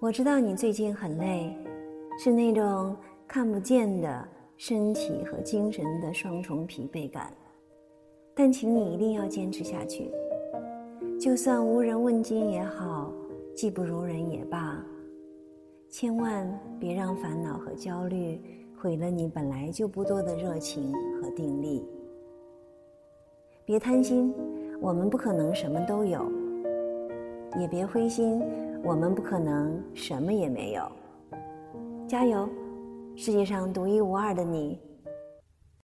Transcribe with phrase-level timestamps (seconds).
[0.00, 1.54] 我知道你最近很累，
[2.18, 2.96] 是那种
[3.28, 4.26] 看不见的
[4.56, 7.30] 身体和精神的双重疲惫感。
[8.34, 10.10] 但请你一定要坚持下去，
[11.20, 13.12] 就算无人问津也好，
[13.54, 14.82] 技不如人也罢，
[15.90, 18.40] 千万别让烦恼和焦虑
[18.78, 20.90] 毁了你本来就不多的热情
[21.20, 21.84] 和定力。
[23.66, 24.34] 别贪心，
[24.80, 26.20] 我们不可能什么都有；
[27.60, 28.42] 也别灰心，
[28.82, 30.82] 我们不可能什么也没有。
[32.08, 32.48] 加油，
[33.14, 34.78] 世界上独一无二的你。